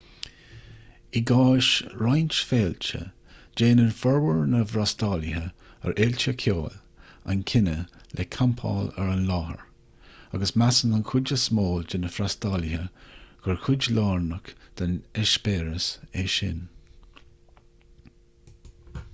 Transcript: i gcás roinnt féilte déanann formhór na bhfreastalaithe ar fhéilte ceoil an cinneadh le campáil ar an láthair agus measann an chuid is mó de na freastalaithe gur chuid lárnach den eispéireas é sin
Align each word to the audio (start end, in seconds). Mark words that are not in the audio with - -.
i 1.19 1.21
gcás 1.31 1.65
roinnt 2.03 2.37
féilte 2.51 3.01
déanann 3.61 3.91
formhór 3.99 4.41
na 4.53 4.61
bhfreastalaithe 4.71 5.43
ar 5.89 5.93
fhéilte 5.99 6.33
ceoil 6.45 6.79
an 7.35 7.43
cinneadh 7.53 7.93
le 8.21 8.25
campáil 8.37 8.89
ar 9.05 9.13
an 9.17 9.23
láthair 9.29 9.63
agus 10.39 10.55
measann 10.63 10.97
an 11.01 11.07
chuid 11.11 11.35
is 11.37 11.45
mó 11.59 11.69
de 11.93 12.01
na 12.05 12.13
freastalaithe 12.17 12.83
gur 13.47 13.63
chuid 13.69 13.89
lárnach 14.01 14.51
den 14.83 14.97
eispéireas 15.25 15.93
é 16.25 16.29
sin 16.41 16.61